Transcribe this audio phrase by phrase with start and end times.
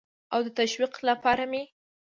[0.33, 1.63] او د تشویق لپاره مې